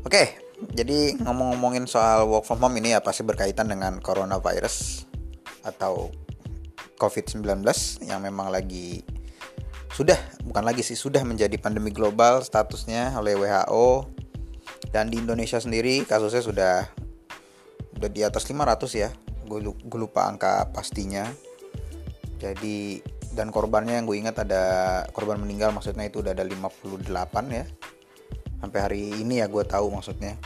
Oke 0.02 0.44
jadi 0.72 1.20
ngomong-ngomongin 1.20 1.90
soal 1.90 2.30
work 2.30 2.48
from 2.48 2.64
home 2.64 2.80
ini 2.80 2.96
ya 2.96 3.04
pasti 3.04 3.28
berkaitan 3.28 3.68
dengan 3.68 4.00
coronavirus 4.00 5.04
atau 5.68 6.14
COVID-19 6.96 7.44
yang 8.08 8.24
memang 8.24 8.48
lagi 8.48 9.04
sudah 9.92 10.18
bukan 10.48 10.64
lagi 10.64 10.82
sih 10.82 10.98
sudah 10.98 11.22
menjadi 11.28 11.54
pandemi 11.60 11.92
global 11.92 12.42
statusnya 12.42 13.14
oleh 13.20 13.38
WHO 13.38 14.10
dan 14.90 15.12
di 15.12 15.22
Indonesia 15.22 15.60
sendiri 15.60 16.08
kasusnya 16.08 16.42
sudah 16.42 16.76
udah 18.00 18.10
di 18.10 18.22
atas 18.26 18.48
500 18.50 18.90
ya 18.94 19.10
gue 19.48 20.00
lupa 20.00 20.28
angka 20.28 20.72
pastinya. 20.72 21.28
Jadi 22.40 23.00
dan 23.34 23.50
korbannya 23.50 23.98
yang 23.98 24.06
gue 24.06 24.18
ingat 24.20 24.46
ada 24.46 24.64
korban 25.10 25.42
meninggal 25.42 25.74
maksudnya 25.74 26.06
itu 26.06 26.22
udah 26.22 26.36
ada 26.36 26.46
58 26.46 27.08
ya. 27.50 27.66
Sampai 28.64 28.80
hari 28.80 29.02
ini 29.20 29.44
ya 29.44 29.48
gue 29.48 29.64
tahu 29.66 29.92
maksudnya. 29.92 30.38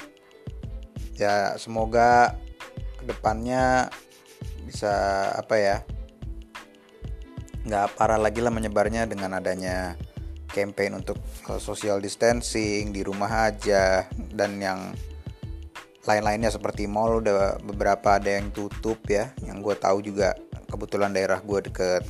Ya 1.17 1.57
semoga 1.57 2.37
ke 3.01 3.03
depannya 3.09 3.89
bisa 4.67 4.93
apa 5.33 5.55
ya 5.55 5.77
nggak 7.67 7.99
parah 7.99 8.15
lagi 8.15 8.39
lah 8.39 8.51
menyebarnya 8.51 9.07
dengan 9.11 9.35
adanya 9.35 9.99
campaign 10.47 11.03
untuk 11.03 11.19
uh, 11.51 11.59
social 11.59 11.99
distancing 11.99 12.95
di 12.95 13.03
rumah 13.03 13.51
aja 13.51 14.07
dan 14.31 14.55
yang 14.57 14.95
lain-lainnya 16.07 16.47
seperti 16.47 16.87
mall 16.87 17.19
udah 17.19 17.59
beberapa 17.59 18.15
ada 18.15 18.39
yang 18.39 18.49
tutup 18.55 19.03
ya. 19.11 19.35
Yang 19.43 19.57
gue 19.61 19.75
tahu 19.75 19.97
juga 19.99 20.33
kebetulan 20.71 21.11
daerah 21.11 21.43
gue 21.43 21.59
deket 21.67 22.07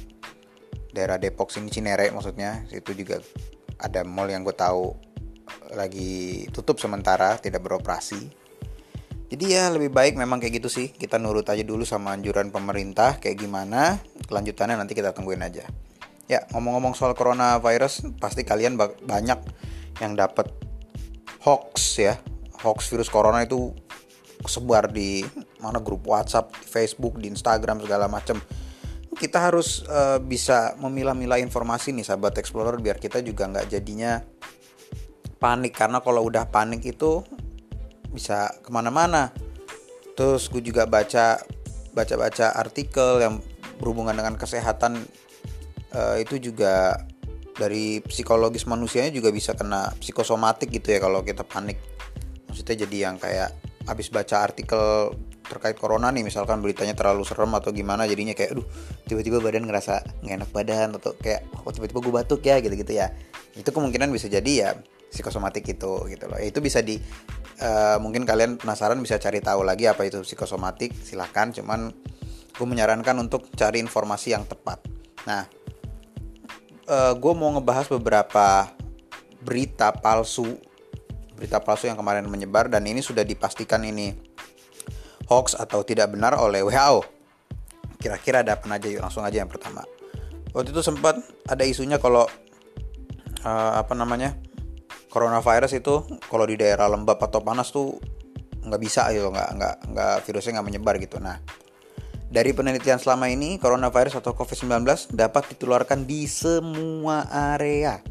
daerah 0.94 1.18
Depok 1.18 1.50
sini 1.50 1.74
Cinere 1.74 2.13
maksudnya. 2.13 2.62
Itu 2.70 2.94
juga 2.94 3.18
ada 3.82 4.06
mall 4.06 4.30
yang 4.30 4.46
gue 4.46 4.54
tahu 4.54 4.94
lagi 5.74 6.46
tutup 6.54 6.77
sementara 6.77 7.42
tidak 7.42 7.66
beroperasi. 7.66 8.30
Jadi 9.27 9.46
ya 9.51 9.68
lebih 9.68 9.92
baik 9.92 10.16
memang 10.16 10.39
kayak 10.39 10.63
gitu 10.63 10.70
sih. 10.72 10.88
Kita 10.96 11.20
nurut 11.20 11.44
aja 11.51 11.60
dulu 11.66 11.84
sama 11.84 12.16
anjuran 12.16 12.48
pemerintah 12.48 13.20
kayak 13.20 13.44
gimana. 13.44 14.00
Kelanjutannya 14.24 14.80
nanti 14.80 14.96
kita 14.96 15.12
tungguin 15.12 15.44
aja. 15.44 15.68
Ya 16.32 16.48
ngomong-ngomong 16.56 16.96
soal 16.96 17.12
coronavirus 17.16 18.16
pasti 18.22 18.48
kalian 18.48 18.80
banyak 18.80 19.39
yang 20.00 20.16
dapat 20.16 20.48
hoax 21.44 22.00
ya. 22.00 22.16
Hoax 22.63 22.89
virus 22.89 23.12
corona 23.12 23.44
itu 23.44 23.75
sebar 24.46 24.94
di 24.94 25.25
mana 25.58 25.82
grup 25.82 26.06
WhatsApp, 26.06 26.53
di 26.53 26.67
Facebook, 26.67 27.17
di 27.17 27.34
Instagram 27.34 27.82
segala 27.82 28.06
macam. 28.06 28.38
Kita 29.17 29.41
harus 29.41 29.82
uh, 29.89 30.22
bisa 30.22 30.77
memilah-milah 30.77 31.41
informasi 31.41 31.89
nih 31.96 32.06
sahabat 32.06 32.38
explorer 32.38 32.77
biar 32.77 33.01
kita 33.01 33.25
juga 33.25 33.50
nggak 33.50 33.65
jadinya 33.74 34.22
panik 35.41 35.74
karena 35.74 36.06
kalau 36.06 36.22
udah 36.22 36.46
panik 36.53 36.86
itu 36.86 37.25
bisa 38.13 38.53
ke 38.62 38.70
mana-mana. 38.70 39.34
Terus 40.13 40.50
gue 40.53 40.62
juga 40.62 40.86
baca 40.86 41.41
baca-baca 41.98 42.53
artikel 42.53 43.25
yang 43.25 43.41
berhubungan 43.82 44.13
dengan 44.13 44.38
kesehatan 44.38 45.01
uh, 45.98 46.17
itu 46.22 46.38
juga 46.38 47.01
dari 47.58 48.06
psikologis 48.06 48.70
manusianya 48.70 49.10
juga 49.10 49.34
bisa 49.34 49.58
kena 49.58 49.89
psikosomatik 49.98 50.70
gitu 50.70 50.94
ya 50.94 51.01
kalau 51.01 51.25
kita 51.25 51.41
panik 51.41 51.82
maksudnya 52.46 52.86
jadi 52.86 52.98
yang 53.10 53.17
kayak 53.17 53.50
habis 53.88 54.12
baca 54.12 54.44
artikel 54.44 55.15
terkait 55.48 55.79
corona 55.79 56.12
nih 56.12 56.27
misalkan 56.27 56.60
beritanya 56.60 56.91
terlalu 56.91 57.24
serem 57.24 57.56
atau 57.56 57.72
gimana 57.72 58.03
jadinya 58.03 58.36
kayak 58.36 58.60
aduh 58.60 58.67
tiba-tiba 59.08 59.39
badan 59.39 59.63
ngerasa 59.63 60.03
nggak 60.20 60.36
enak 60.44 60.51
badan 60.51 60.89
atau 61.00 61.15
kayak 61.15 61.48
oh 61.63 61.72
tiba-tiba 61.72 62.00
gue 62.03 62.13
batuk 62.13 62.41
ya 62.44 62.60
gitu-gitu 62.60 62.94
ya. 62.94 63.15
Itu 63.56 63.72
kemungkinan 63.72 64.12
bisa 64.12 64.27
jadi 64.27 64.51
ya 64.51 64.70
psikosomatik 65.08 65.63
itu 65.63 65.91
gitu 66.12 66.25
loh. 66.27 66.38
Itu 66.38 66.60
bisa 66.60 66.84
di 66.84 67.00
uh, 67.63 67.98
mungkin 68.03 68.27
kalian 68.27 68.60
penasaran 68.60 69.00
bisa 69.00 69.15
cari 69.17 69.39
tahu 69.39 69.63
lagi 69.63 69.88
apa 69.88 70.03
itu 70.03 70.20
psikosomatik 70.20 70.91
silahkan 71.00 71.56
cuman 71.56 71.96
gue 72.51 72.67
menyarankan 72.67 73.15
untuk 73.24 73.48
cari 73.56 73.79
informasi 73.79 74.36
yang 74.36 74.44
tepat. 74.44 74.84
Nah 75.24 75.48
uh, 76.91 76.91
eh, 76.91 77.13
gue 77.15 77.34
mau 77.39 77.56
ngebahas 77.56 77.88
beberapa 77.88 78.67
berita 79.39 79.96
palsu 79.96 80.60
berita 81.38 81.62
palsu 81.62 81.86
yang 81.86 81.96
kemarin 81.96 82.25
menyebar 82.25 82.65
dan 82.67 82.82
ini 82.89 83.06
sudah 83.06 83.22
dipastikan 83.22 83.86
ini 83.86 84.17
hoax 85.29 85.53
atau 85.53 85.86
tidak 85.86 86.10
benar 86.10 86.34
oleh 86.34 86.65
WHO. 86.65 87.06
Kira-kira 88.01 88.41
ada 88.41 88.58
apa 88.58 88.65
aja 88.74 88.88
yuk 88.89 89.06
langsung 89.06 89.22
aja 89.22 89.38
yang 89.38 89.50
pertama. 89.50 89.86
Waktu 90.51 90.74
itu 90.74 90.82
sempat 90.82 91.22
ada 91.46 91.62
isunya 91.62 92.01
kalau 92.01 92.25
uh, 93.46 93.74
apa 93.77 93.94
namanya 93.94 94.34
coronavirus 95.13 95.77
itu 95.77 96.01
kalau 96.25 96.50
di 96.50 96.58
daerah 96.58 96.89
lembab 96.89 97.22
atau 97.22 97.46
panas 97.46 97.70
tuh 97.70 98.01
nggak 98.65 98.82
bisa 98.82 99.08
gitu 99.13 99.29
nggak 99.29 99.50
nggak 99.53 99.75
nggak 99.94 100.15
virusnya 100.25 100.51
nggak 100.58 100.67
menyebar 100.67 100.96
gitu. 100.98 101.22
Nah 101.22 101.38
dari 102.27 102.51
penelitian 102.51 103.00
selama 103.00 103.29
ini 103.32 103.56
coronavirus 103.62 104.20
atau 104.20 104.36
COVID-19 104.36 105.15
dapat 105.15 105.44
ditularkan 105.56 106.03
di 106.03 106.27
semua 106.27 107.27
area 107.53 108.03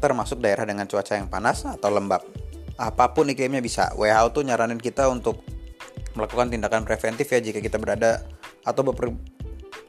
termasuk 0.00 0.40
daerah 0.40 0.68
dengan 0.68 0.84
cuaca 0.84 1.16
yang 1.16 1.32
panas 1.32 1.64
atau 1.64 1.88
lembab 1.88 2.43
apa 2.78 3.14
pun 3.14 3.30
iklimnya 3.30 3.62
bisa. 3.62 3.94
WHO 3.94 4.34
tuh 4.34 4.42
nyaranin 4.42 4.80
kita 4.80 5.06
untuk 5.10 5.42
melakukan 6.14 6.50
tindakan 6.50 6.86
preventif 6.86 7.26
ya 7.30 7.42
jika 7.42 7.58
kita 7.58 7.78
berada 7.78 8.22
atau 8.62 8.82
beper, 8.86 9.14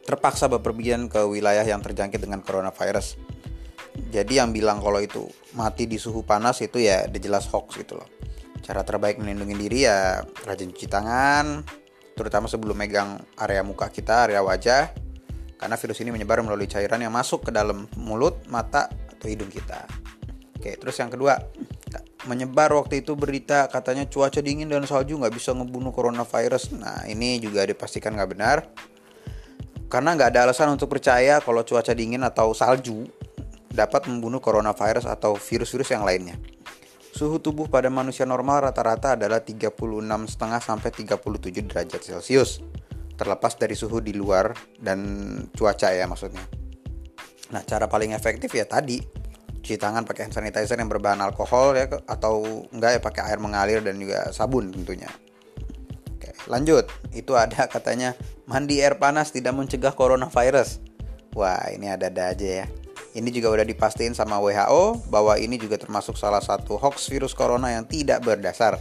terpaksa 0.05 0.49
bepergian 0.49 1.09
ke 1.09 1.21
wilayah 1.25 1.65
yang 1.65 1.81
terjangkit 1.81 2.21
dengan 2.21 2.41
coronavirus. 2.45 3.17
Jadi 4.11 4.37
yang 4.37 4.51
bilang 4.51 4.83
kalau 4.83 4.99
itu 4.99 5.25
mati 5.55 5.87
di 5.87 5.95
suhu 5.95 6.21
panas 6.27 6.59
itu 6.59 6.83
ya 6.83 7.07
jelas 7.07 7.47
hoax 7.47 7.79
gitu 7.79 7.95
loh. 7.95 8.09
Cara 8.59 8.83
terbaik 8.83 9.21
melindungi 9.21 9.55
diri 9.55 9.79
ya 9.87 10.25
rajin 10.43 10.73
cuci 10.73 10.87
tangan, 10.89 11.63
terutama 12.17 12.49
sebelum 12.49 12.75
megang 12.75 13.21
area 13.39 13.61
muka 13.61 13.87
kita, 13.87 14.27
area 14.27 14.41
wajah. 14.43 14.91
Karena 15.55 15.79
virus 15.79 16.03
ini 16.03 16.11
menyebar 16.11 16.43
melalui 16.43 16.67
cairan 16.67 16.99
yang 16.99 17.15
masuk 17.15 17.47
ke 17.47 17.51
dalam 17.55 17.87
mulut, 17.95 18.43
mata, 18.51 18.91
atau 18.91 19.27
hidung 19.31 19.47
kita. 19.47 19.87
Oke, 20.59 20.75
terus 20.75 20.99
yang 20.99 21.07
kedua, 21.07 21.39
menyebar 22.25 22.73
waktu 22.73 23.05
itu 23.05 23.13
berita 23.13 23.69
katanya 23.69 24.09
cuaca 24.09 24.41
dingin 24.41 24.71
dan 24.71 24.83
salju 24.89 25.19
nggak 25.19 25.33
bisa 25.35 25.53
ngebunuh 25.53 25.93
coronavirus. 25.93 26.75
Nah 26.75 27.05
ini 27.05 27.37
juga 27.37 27.63
dipastikan 27.63 28.15
nggak 28.17 28.29
benar. 28.31 28.57
Karena 29.85 30.17
nggak 30.17 30.29
ada 30.33 30.49
alasan 30.49 30.73
untuk 30.73 30.89
percaya 30.91 31.39
kalau 31.39 31.61
cuaca 31.61 31.93
dingin 31.93 32.25
atau 32.25 32.51
salju 32.51 33.05
dapat 33.69 34.07
membunuh 34.07 34.39
coronavirus 34.39 35.11
atau 35.11 35.35
virus-virus 35.37 35.91
yang 35.91 36.07
lainnya. 36.07 36.39
Suhu 37.15 37.39
tubuh 37.39 37.71
pada 37.71 37.87
manusia 37.87 38.27
normal 38.27 38.67
rata-rata 38.67 39.15
adalah 39.15 39.39
36,5 39.39 39.79
sampai 40.59 40.89
37 40.91 41.71
derajat 41.71 42.01
Celcius. 42.03 42.59
Terlepas 43.15 43.55
dari 43.55 43.71
suhu 43.71 44.03
di 44.03 44.11
luar 44.11 44.51
dan 44.75 44.99
cuaca 45.55 45.95
ya 45.95 46.03
maksudnya. 46.11 46.43
Nah, 47.55 47.63
cara 47.63 47.87
paling 47.87 48.11
efektif 48.11 48.51
ya 48.51 48.67
tadi 48.67 48.99
cuci 49.65 49.81
tangan 49.81 50.05
pakai 50.05 50.29
hand 50.29 50.37
sanitizer 50.37 50.77
yang 50.77 50.85
berbahan 50.85 51.17
alkohol 51.25 51.73
ya 51.73 51.89
atau 52.05 52.45
enggak 52.69 52.91
ya 52.93 52.99
pakai 53.01 53.21
air 53.33 53.41
mengalir 53.41 53.81
dan 53.81 53.97
juga 53.97 54.29
sabun 54.29 54.69
tentunya. 54.69 55.09
Oke, 56.13 56.37
lanjut. 56.45 56.85
Itu 57.09 57.33
ada 57.33 57.65
katanya 57.65 58.13
mandi 58.45 58.77
air 58.77 59.01
panas 59.01 59.33
tidak 59.33 59.57
mencegah 59.57 59.97
coronavirus. 59.97 60.85
Wah, 61.33 61.65
ini 61.73 61.89
ada-ada 61.89 62.37
aja 62.37 62.61
ya. 62.61 62.65
Ini 63.17 63.25
juga 63.33 63.57
udah 63.57 63.65
dipastiin 63.65 64.13
sama 64.13 64.37
WHO 64.37 65.09
bahwa 65.09 65.33
ini 65.41 65.57
juga 65.57 65.81
termasuk 65.81 66.13
salah 66.13 66.45
satu 66.45 66.77
hoax 66.77 67.09
virus 67.09 67.33
corona 67.33 67.73
yang 67.73 67.89
tidak 67.89 68.21
berdasar. 68.21 68.77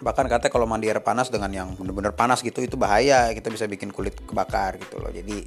Bahkan 0.00 0.30
katanya 0.32 0.52
kalau 0.54 0.64
mandi 0.64 0.88
air 0.88 1.02
panas 1.04 1.28
dengan 1.28 1.52
yang 1.52 1.68
bener-bener 1.76 2.16
panas 2.16 2.40
gitu 2.40 2.64
itu 2.64 2.80
bahaya, 2.80 3.28
kita 3.36 3.52
bisa 3.52 3.68
bikin 3.68 3.92
kulit 3.92 4.16
kebakar 4.24 4.80
gitu 4.80 4.96
loh. 5.02 5.12
Jadi 5.12 5.44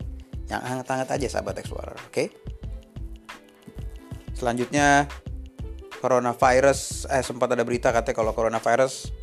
yang 0.52 0.62
hangat-hangat 0.62 1.10
aja 1.16 1.40
sahabat 1.40 1.64
explorer, 1.64 1.96
oke? 1.96 2.12
Okay? 2.12 2.28
Selanjutnya 4.42 5.06
coronavirus 6.02 7.06
eh 7.14 7.22
sempat 7.22 7.54
ada 7.54 7.62
berita 7.62 7.94
katanya 7.94 8.18
kalau 8.26 8.34
coronavirus 8.34 9.14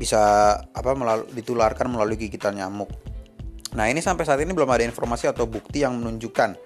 bisa 0.00 0.56
apa 0.72 0.96
melalui, 0.96 1.28
ditularkan 1.36 1.92
melalui 1.92 2.16
gigitan 2.16 2.56
nyamuk. 2.56 2.88
Nah, 3.76 3.92
ini 3.92 4.00
sampai 4.00 4.24
saat 4.24 4.40
ini 4.40 4.56
belum 4.56 4.72
ada 4.72 4.88
informasi 4.88 5.28
atau 5.28 5.44
bukti 5.44 5.84
yang 5.84 6.00
menunjukkan 6.00 6.56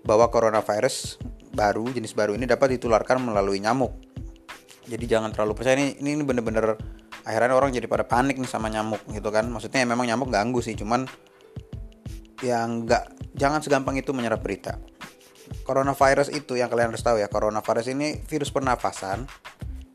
bahwa 0.00 0.32
coronavirus 0.32 1.20
baru 1.52 1.92
jenis 1.92 2.16
baru 2.16 2.32
ini 2.40 2.48
dapat 2.48 2.80
ditularkan 2.80 3.20
melalui 3.20 3.60
nyamuk. 3.60 3.92
Jadi 4.88 5.04
jangan 5.04 5.28
terlalu 5.28 5.60
percaya 5.60 5.76
ini 5.76 6.00
ini 6.00 6.24
bener-bener 6.24 6.72
akhirnya 7.28 7.52
orang 7.52 7.68
jadi 7.68 7.84
pada 7.84 8.08
panik 8.08 8.40
nih 8.40 8.48
sama 8.48 8.72
nyamuk 8.72 9.04
gitu 9.12 9.28
kan. 9.28 9.44
Maksudnya 9.44 9.84
memang 9.84 10.08
nyamuk 10.08 10.32
ganggu 10.32 10.64
sih, 10.64 10.72
cuman 10.72 11.04
yang 12.40 12.88
nggak 12.88 13.36
jangan 13.36 13.60
segampang 13.60 14.00
itu 14.00 14.16
menyerap 14.16 14.40
berita 14.40 14.80
coronavirus 15.64 16.30
itu 16.32 16.58
yang 16.58 16.68
kalian 16.72 16.94
harus 16.94 17.04
tahu 17.04 17.18
ya 17.20 17.28
coronavirus 17.30 17.92
ini 17.92 18.22
virus 18.26 18.50
pernafasan 18.50 19.26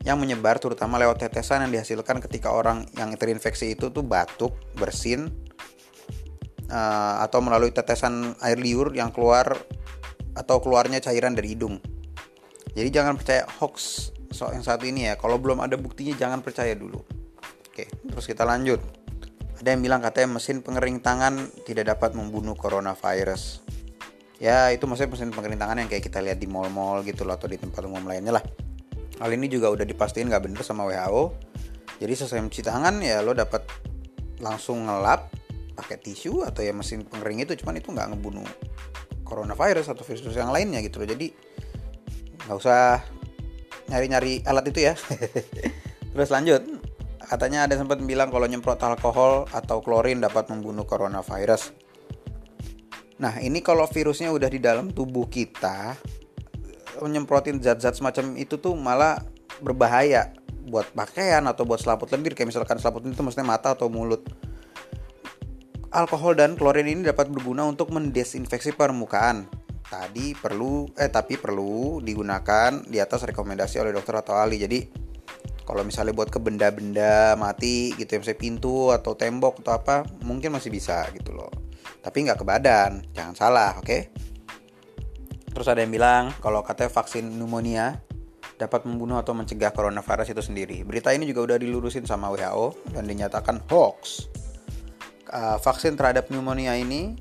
yang 0.06 0.22
menyebar 0.22 0.62
terutama 0.62 1.02
lewat 1.02 1.26
tetesan 1.26 1.66
yang 1.66 1.82
dihasilkan 1.82 2.22
ketika 2.22 2.54
orang 2.54 2.86
yang 2.94 3.10
terinfeksi 3.18 3.74
itu 3.74 3.90
tuh 3.90 4.06
batuk, 4.06 4.54
bersin, 4.78 5.34
uh, 6.70 7.22
atau 7.26 7.42
melalui 7.42 7.74
tetesan 7.74 8.38
air 8.38 8.54
liur 8.54 8.94
yang 8.94 9.10
keluar 9.10 9.58
atau 10.38 10.62
keluarnya 10.62 11.02
cairan 11.02 11.34
dari 11.34 11.58
hidung. 11.58 11.82
Jadi 12.76 12.88
jangan 12.92 13.18
percaya 13.18 13.48
hoax 13.58 14.08
soal 14.30 14.54
yang 14.54 14.62
satu 14.62 14.84
ini 14.86 15.10
ya. 15.10 15.18
Kalau 15.18 15.40
belum 15.40 15.64
ada 15.64 15.74
buktinya 15.80 16.14
jangan 16.14 16.44
percaya 16.44 16.76
dulu. 16.76 17.02
Oke, 17.72 17.88
terus 17.88 18.26
kita 18.28 18.44
lanjut. 18.44 18.78
Ada 19.56 19.72
yang 19.72 19.80
bilang 19.80 20.04
katanya 20.04 20.36
mesin 20.36 20.60
pengering 20.60 21.00
tangan 21.00 21.48
tidak 21.64 21.96
dapat 21.96 22.12
membunuh 22.12 22.52
coronavirus. 22.52 23.64
Ya 24.36 24.68
itu 24.68 24.84
maksudnya 24.84 25.16
mesin 25.16 25.32
pengering 25.32 25.56
tangan 25.56 25.80
yang 25.80 25.88
kayak 25.88 26.04
kita 26.04 26.20
lihat 26.20 26.36
di 26.36 26.44
mall-mall 26.44 27.00
gitu 27.08 27.24
loh 27.24 27.40
atau 27.40 27.48
di 27.48 27.56
tempat 27.56 27.80
umum 27.88 28.04
lainnya 28.04 28.36
lah. 28.36 28.44
Hal 29.16 29.32
ini 29.32 29.48
juga 29.48 29.72
udah 29.72 29.88
dipastiin 29.88 30.28
nggak 30.28 30.44
bener 30.44 30.60
sama 30.60 30.84
WHO. 30.84 31.32
Jadi 31.96 32.12
selesai 32.12 32.44
mencuci 32.44 32.60
tangan 32.60 33.00
ya 33.00 33.24
lo 33.24 33.32
dapat 33.32 33.64
langsung 34.44 34.84
ngelap 34.84 35.32
pakai 35.72 35.96
tisu 35.96 36.44
atau 36.44 36.60
ya 36.60 36.76
mesin 36.76 37.08
pengering 37.08 37.40
itu 37.40 37.56
cuman 37.56 37.80
itu 37.80 37.88
nggak 37.92 38.12
ngebunuh 38.12 38.44
coronavirus 39.24 39.96
atau 39.96 40.04
virus 40.04 40.36
yang 40.36 40.52
lainnya 40.52 40.84
gitu 40.84 41.00
loh. 41.00 41.08
Jadi 41.08 41.32
nggak 42.44 42.56
usah 42.60 43.00
nyari-nyari 43.88 44.44
alat 44.44 44.68
itu 44.68 44.80
ya. 44.92 44.94
Terus 46.12 46.28
lanjut. 46.28 46.62
Katanya 47.26 47.66
ada 47.66 47.74
sempat 47.74 47.98
bilang 48.04 48.30
kalau 48.30 48.46
nyemprot 48.46 48.78
alkohol 48.86 49.50
atau 49.50 49.82
klorin 49.82 50.22
dapat 50.22 50.46
membunuh 50.52 50.86
coronavirus. 50.86 51.85
Nah, 53.16 53.40
ini 53.40 53.64
kalau 53.64 53.88
virusnya 53.88 54.28
udah 54.28 54.48
di 54.52 54.60
dalam 54.60 54.92
tubuh 54.92 55.24
kita, 55.30 55.96
nyemprotin 57.04 57.60
zat-zat 57.60 57.96
semacam 57.96 58.36
itu 58.36 58.56
tuh 58.56 58.72
malah 58.72 59.20
berbahaya 59.60 60.32
buat 60.66 60.88
pakaian 60.92 61.44
atau 61.46 61.62
buat 61.62 61.78
selaput 61.78 62.10
lendir 62.10 62.34
kayak 62.34 62.50
misalkan 62.50 62.80
selaput 62.80 63.04
itu 63.06 63.20
maksudnya 63.20 63.46
mata 63.46 63.72
atau 63.72 63.92
mulut. 63.92 64.24
Alkohol 65.92 66.36
dan 66.36 66.58
klorin 66.58 66.90
ini 66.90 67.06
dapat 67.06 67.30
berguna 67.32 67.64
untuk 67.64 67.94
mendesinfeksi 67.94 68.74
permukaan. 68.76 69.48
Tadi 69.86 70.34
perlu 70.34 70.90
eh 70.98 71.08
tapi 71.08 71.38
perlu 71.38 72.02
digunakan 72.02 72.82
di 72.84 72.98
atas 72.98 73.22
rekomendasi 73.22 73.80
oleh 73.80 73.94
dokter 73.94 74.18
atau 74.18 74.34
ahli. 74.34 74.58
Jadi 74.58 74.80
kalau 75.62 75.86
misalnya 75.86 76.12
buat 76.12 76.28
ke 76.28 76.42
benda-benda 76.42 77.38
mati 77.38 77.94
gitu 77.94 78.18
ya 78.18 78.18
misalnya 78.18 78.42
pintu 78.42 78.90
atau 78.90 79.14
tembok 79.14 79.62
atau 79.62 79.72
apa 79.78 79.96
mungkin 80.26 80.52
masih 80.52 80.74
bisa 80.74 81.06
gitu 81.14 81.32
loh. 81.32 81.65
Tapi 82.06 82.22
nggak 82.22 82.38
ke 82.38 82.46
badan, 82.46 83.02
jangan 83.10 83.34
salah, 83.34 83.74
oke? 83.82 83.90
Okay? 83.90 84.00
Terus 85.50 85.66
ada 85.66 85.82
yang 85.82 85.90
bilang 85.90 86.30
kalau 86.38 86.62
katanya 86.62 86.94
vaksin 86.94 87.26
pneumonia 87.26 87.98
dapat 88.54 88.86
membunuh 88.86 89.18
atau 89.18 89.34
mencegah 89.34 89.74
coronavirus 89.74 90.30
itu 90.30 90.42
sendiri. 90.44 90.86
Berita 90.86 91.10
ini 91.10 91.26
juga 91.26 91.50
udah 91.50 91.58
dilurusin 91.58 92.06
sama 92.06 92.30
WHO 92.30 92.94
dan 92.94 93.10
dinyatakan 93.10 93.58
hoax. 93.66 94.30
Uh, 95.26 95.58
vaksin 95.58 95.98
terhadap 95.98 96.30
pneumonia 96.30 96.78
ini 96.78 97.18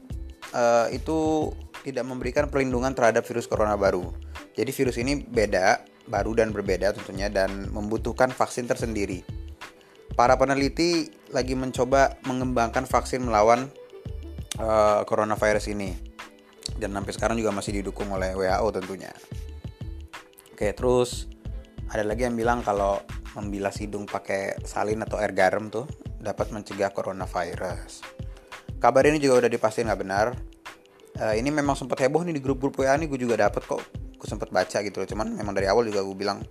uh, 0.54 0.86
itu 0.94 1.50
tidak 1.82 2.06
memberikan 2.06 2.46
perlindungan 2.46 2.94
terhadap 2.94 3.26
virus 3.26 3.50
corona 3.50 3.74
baru. 3.74 4.14
Jadi 4.54 4.70
virus 4.70 5.02
ini 5.02 5.18
beda, 5.26 5.82
baru 6.06 6.38
dan 6.38 6.54
berbeda 6.54 6.94
tentunya 6.94 7.28
dan 7.28 7.74
membutuhkan 7.74 8.30
vaksin 8.30 8.70
tersendiri. 8.70 9.26
Para 10.14 10.38
peneliti 10.40 11.12
lagi 11.34 11.58
mencoba 11.58 12.16
mengembangkan 12.24 12.88
vaksin 12.88 13.26
melawan 13.26 13.68
uh, 14.60 15.02
coronavirus 15.08 15.72
ini 15.72 15.96
dan 16.76 16.92
sampai 16.92 17.12
sekarang 17.16 17.36
juga 17.40 17.56
masih 17.56 17.82
didukung 17.82 18.12
oleh 18.12 18.36
WHO 18.36 18.68
tentunya. 18.76 19.12
Oke, 20.52 20.72
terus 20.72 21.28
ada 21.92 22.04
lagi 22.04 22.28
yang 22.28 22.36
bilang 22.36 22.64
kalau 22.64 23.00
membilas 23.36 23.78
hidung 23.80 24.08
pakai 24.08 24.56
salin 24.64 25.04
atau 25.04 25.20
air 25.20 25.36
garam 25.36 25.68
tuh 25.68 25.88
dapat 26.20 26.50
mencegah 26.56 26.90
coronavirus. 26.96 28.02
Kabar 28.80 29.04
ini 29.08 29.20
juga 29.20 29.46
udah 29.46 29.52
dipastiin 29.52 29.88
nggak 29.92 30.02
benar. 30.02 30.28
Uh, 31.16 31.36
ini 31.36 31.48
memang 31.48 31.80
sempat 31.80 32.04
heboh 32.04 32.28
nih 32.28 32.36
di 32.36 32.42
grup-grup 32.44 32.76
WA 32.76 32.96
nih 33.00 33.08
gue 33.08 33.20
juga 33.20 33.40
dapat 33.40 33.64
kok. 33.64 33.84
Gue 34.20 34.28
sempat 34.28 34.52
baca 34.52 34.84
gitu 34.84 35.00
loh. 35.00 35.08
Cuman 35.08 35.32
memang 35.32 35.56
dari 35.56 35.68
awal 35.72 35.88
juga 35.88 36.04
gue 36.04 36.18
bilang 36.18 36.44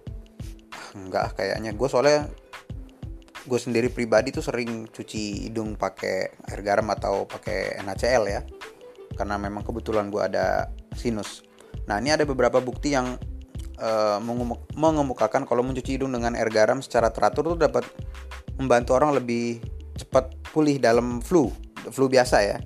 ah, 0.72 0.88
enggak 0.96 1.36
kayaknya. 1.36 1.76
Gue 1.76 1.88
soalnya 1.88 2.28
gue 3.44 3.60
sendiri 3.60 3.92
pribadi 3.92 4.32
tuh 4.32 4.40
sering 4.40 4.88
cuci 4.88 5.48
hidung 5.48 5.76
pakai 5.76 6.32
air 6.48 6.60
garam 6.64 6.88
atau 6.88 7.28
pakai 7.28 7.76
NaCl 7.84 8.24
ya 8.28 8.40
karena 9.14 9.38
memang 9.38 9.62
kebetulan 9.62 10.10
gue 10.10 10.20
ada 10.20 10.68
sinus. 10.98 11.46
Nah 11.86 12.02
ini 12.02 12.10
ada 12.10 12.26
beberapa 12.26 12.58
bukti 12.58 12.96
yang 12.96 13.14
uh, 13.78 14.18
mengemukakan 14.74 15.46
kalau 15.46 15.62
mencuci 15.62 15.96
hidung 16.00 16.10
dengan 16.10 16.34
air 16.34 16.50
garam 16.50 16.82
secara 16.82 17.14
teratur 17.14 17.54
itu 17.54 17.56
dapat 17.62 17.86
membantu 18.58 18.98
orang 18.98 19.14
lebih 19.14 19.62
cepat 19.94 20.34
pulih 20.50 20.82
dalam 20.82 21.22
flu, 21.22 21.50
flu 21.94 22.10
biasa 22.10 22.36
ya. 22.42 22.58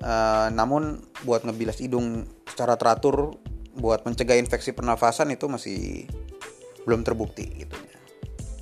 Uh, 0.00 0.48
namun 0.54 1.04
buat 1.28 1.44
ngebilas 1.44 1.82
hidung 1.82 2.24
secara 2.48 2.78
teratur 2.80 3.36
buat 3.76 4.02
mencegah 4.02 4.40
infeksi 4.40 4.72
pernafasan 4.72 5.28
itu 5.30 5.46
masih 5.46 6.08
belum 6.88 7.04
terbukti 7.04 7.66
gitu. 7.66 7.89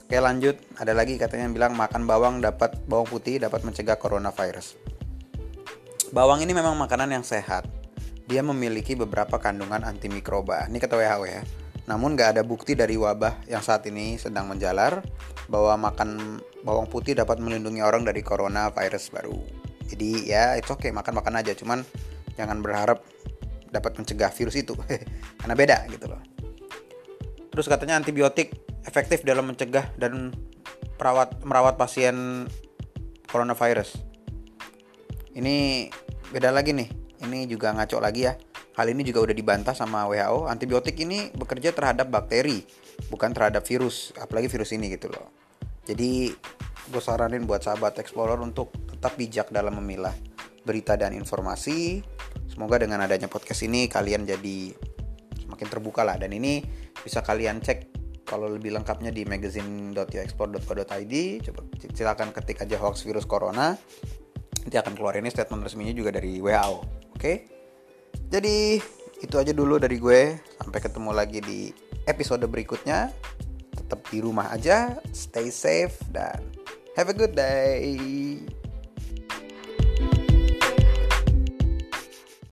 Oke 0.09 0.25
lanjut, 0.25 0.57
ada 0.81 0.97
lagi 0.97 1.21
katanya 1.21 1.53
yang 1.53 1.53
bilang 1.53 1.77
makan 1.77 2.09
bawang 2.09 2.41
dapat 2.41 2.81
bawang 2.89 3.05
putih 3.05 3.37
dapat 3.37 3.61
mencegah 3.61 4.01
coronavirus. 4.01 4.81
Bawang 6.17 6.41
ini 6.41 6.57
memang 6.57 6.81
makanan 6.81 7.13
yang 7.13 7.21
sehat. 7.21 7.69
Dia 8.25 8.41
memiliki 8.41 8.97
beberapa 8.97 9.37
kandungan 9.37 9.85
antimikroba. 9.85 10.65
Ini 10.65 10.81
kata 10.81 10.97
WHO 10.97 11.29
ya. 11.29 11.45
Namun 11.93 12.17
nggak 12.17 12.41
ada 12.41 12.41
bukti 12.41 12.73
dari 12.73 12.97
wabah 12.97 13.45
yang 13.53 13.61
saat 13.61 13.85
ini 13.85 14.17
sedang 14.17 14.49
menjalar 14.49 15.05
bahwa 15.45 15.93
makan 15.93 16.41
bawang 16.65 16.89
putih 16.89 17.13
dapat 17.13 17.37
melindungi 17.37 17.85
orang 17.85 18.09
dari 18.09 18.25
corona 18.25 18.73
virus 18.73 19.13
baru. 19.13 19.37
Jadi 19.93 20.25
ya 20.25 20.57
itu 20.57 20.73
oke 20.73 20.89
okay, 20.89 20.91
makan-makan 20.97 21.45
aja. 21.45 21.53
Cuman 21.53 21.85
jangan 22.33 22.65
berharap 22.65 23.05
dapat 23.69 23.93
mencegah 24.01 24.33
virus 24.33 24.57
itu. 24.57 24.73
Karena 25.45 25.53
beda 25.53 25.85
gitu 25.93 26.09
loh. 26.09 26.25
Terus 27.53 27.69
katanya 27.69 28.01
antibiotik 28.01 28.68
efektif 28.89 29.21
dalam 29.21 29.45
mencegah 29.53 29.93
dan 30.01 30.33
merawat 30.97 31.37
merawat 31.45 31.77
pasien 31.77 32.49
coronavirus. 33.29 34.01
Ini 35.37 35.87
beda 36.33 36.49
lagi 36.49 36.73
nih. 36.73 36.89
Ini 37.29 37.45
juga 37.45 37.77
ngaco 37.77 38.01
lagi 38.01 38.25
ya. 38.25 38.35
Hal 38.81 38.89
ini 38.89 39.05
juga 39.05 39.29
udah 39.29 39.37
dibantah 39.37 39.75
sama 39.75 40.07
WHO 40.07 40.47
antibiotik 40.49 40.97
ini 41.03 41.35
bekerja 41.35 41.75
terhadap 41.75 42.09
bakteri 42.09 42.65
bukan 43.13 43.37
terhadap 43.37 43.63
virus. 43.69 44.17
Apalagi 44.17 44.49
virus 44.49 44.73
ini 44.73 44.89
gitu 44.89 45.13
loh. 45.13 45.29
Jadi 45.85 46.33
gue 46.89 47.03
saranin 47.05 47.45
buat 47.45 47.61
sahabat 47.61 48.01
explorer 48.01 48.41
untuk 48.41 48.73
tetap 48.89 49.15
bijak 49.21 49.53
dalam 49.53 49.77
memilah 49.83 50.15
berita 50.65 50.97
dan 50.97 51.13
informasi. 51.13 52.01
Semoga 52.49 52.81
dengan 52.81 53.05
adanya 53.05 53.29
podcast 53.29 53.63
ini 53.67 53.87
kalian 53.87 54.25
jadi 54.25 54.73
semakin 55.45 55.69
terbuka 55.69 56.03
lah. 56.03 56.17
Dan 56.17 56.33
ini 56.35 56.63
bisa 57.03 57.23
kalian 57.23 57.61
cek 57.63 57.88
kalau 58.29 58.53
lebih 58.53 58.77
lengkapnya 58.77 59.09
di 59.09 59.25
magazine.yoexport.co.id 59.25 61.15
coba 61.49 61.61
silakan 61.97 62.29
ketik 62.37 62.61
aja 62.61 62.77
hoax 62.77 63.09
virus 63.09 63.25
corona. 63.25 63.73
Nanti 64.69 64.77
akan 64.77 64.93
keluar 65.01 65.17
ini 65.17 65.33
statement 65.33 65.65
resminya 65.65 65.97
juga 65.97 66.13
dari 66.13 66.37
WHO 66.45 66.53
oke? 66.69 66.85
Okay? 67.17 67.49
jadi 68.29 68.77
itu 69.25 69.35
aja 69.41 69.57
dulu 69.57 69.81
dari 69.81 69.97
gue. 69.97 70.37
Sampai 70.61 70.85
ketemu 70.85 71.11
lagi 71.17 71.41
di 71.41 71.73
episode 72.05 72.45
berikutnya. 72.45 73.09
Tetap 73.73 74.05
di 74.13 74.21
rumah 74.21 74.53
aja 74.53 75.01
stay 75.17 75.49
safe 75.49 75.97
dan 76.13 76.45
have 76.93 77.09
a 77.09 77.17
good 77.17 77.33
day 77.33 77.97